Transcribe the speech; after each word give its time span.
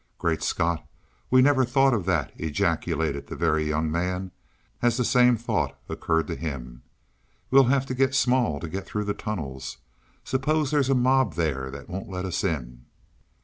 "Great 0.17 0.41
Scott! 0.41 0.83
We 1.29 1.43
never 1.43 1.63
thought 1.63 1.93
of 1.93 2.07
that," 2.07 2.31
ejaculated 2.35 3.27
the 3.27 3.35
Very 3.35 3.69
Young 3.69 3.91
Man, 3.91 4.31
as 4.81 4.97
the 4.97 5.05
same 5.05 5.37
thought 5.37 5.79
occurred 5.87 6.25
to 6.25 6.35
him. 6.35 6.81
"We'll 7.51 7.65
have 7.65 7.85
to 7.85 7.93
get 7.93 8.15
small 8.15 8.59
to 8.61 8.67
get 8.67 8.87
through 8.87 9.03
the 9.05 9.13
tunnels. 9.13 9.77
Suppose 10.23 10.71
there's 10.71 10.89
a 10.89 10.95
mob 10.95 11.35
there 11.35 11.69
that 11.69 11.87
won't 11.87 12.09
let 12.09 12.25
us 12.25 12.43
in?" 12.43 12.85